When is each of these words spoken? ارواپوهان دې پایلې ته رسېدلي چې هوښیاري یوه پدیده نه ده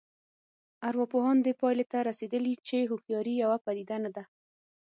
ارواپوهان 0.87 1.37
دې 1.45 1.53
پایلې 1.61 1.85
ته 1.91 1.97
رسېدلي 2.09 2.53
چې 2.67 2.77
هوښیاري 2.89 3.33
یوه 3.43 3.57
پدیده 3.65 3.97
نه 4.03 4.11
ده 4.15 4.23